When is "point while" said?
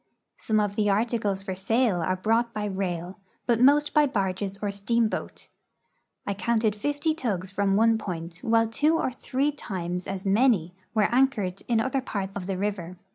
7.99-8.67